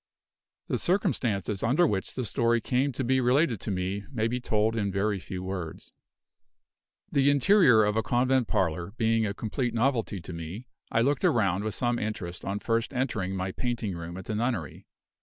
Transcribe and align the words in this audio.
The 0.67 0.79
circumstances 0.79 1.61
under 1.61 1.85
which 1.85 2.15
the 2.15 2.25
story 2.25 2.59
came 2.59 2.91
to 2.93 3.03
be 3.03 3.21
related 3.21 3.59
to 3.61 3.69
me 3.69 4.05
may 4.09 4.27
be 4.27 4.39
told 4.39 4.75
in 4.75 4.91
very 4.91 5.19
few 5.19 5.43
words. 5.43 5.93
The 7.11 7.29
interior 7.29 7.83
of 7.83 7.95
a 7.95 8.01
convent 8.01 8.47
parlor 8.47 8.93
being 8.97 9.27
a 9.27 9.35
complete 9.35 9.75
novelty 9.75 10.19
to 10.19 10.33
me, 10.33 10.65
I 10.91 11.01
looked 11.01 11.23
around 11.23 11.63
with 11.63 11.75
some 11.75 11.99
interest 11.99 12.43
on 12.43 12.57
first 12.57 12.95
entering 12.95 13.35
my 13.35 13.51
painting 13.51 13.95
room 13.95 14.17
at 14.17 14.25
the 14.25 14.33
nunnery. 14.33 14.87